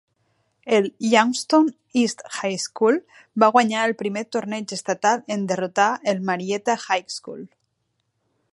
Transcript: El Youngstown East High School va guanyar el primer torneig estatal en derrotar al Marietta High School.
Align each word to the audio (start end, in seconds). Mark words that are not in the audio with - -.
El 0.77 0.85
Youngstown 1.09 1.67
East 2.03 2.23
High 2.37 2.57
School 2.63 2.97
va 3.43 3.51
guanyar 3.57 3.83
el 3.89 3.95
primer 4.01 4.23
torneig 4.37 4.73
estatal 4.79 5.21
en 5.37 5.45
derrotar 5.53 5.89
al 6.15 6.25
Marietta 6.31 6.79
High 6.87 7.07
School. 7.19 7.45